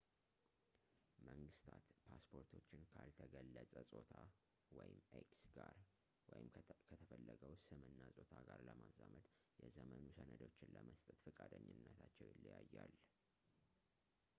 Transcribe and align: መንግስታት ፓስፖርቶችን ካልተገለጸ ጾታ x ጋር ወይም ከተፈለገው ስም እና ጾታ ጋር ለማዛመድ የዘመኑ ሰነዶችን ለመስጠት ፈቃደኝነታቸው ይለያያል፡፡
መንግስታት 1.25 1.83
ፓስፖርቶችን 2.05 2.85
ካልተገለጸ 2.93 3.73
ጾታ 3.91 4.13
x 5.29 5.35
ጋር 5.57 5.75
ወይም 6.33 6.47
ከተፈለገው 6.89 7.53
ስም 7.67 7.83
እና 7.91 8.01
ጾታ 8.17 8.33
ጋር 8.49 8.59
ለማዛመድ 8.71 9.27
የዘመኑ 9.65 10.03
ሰነዶችን 10.19 10.75
ለመስጠት 10.79 11.19
ፈቃደኝነታቸው 11.29 12.27
ይለያያል፡፡ 12.35 12.93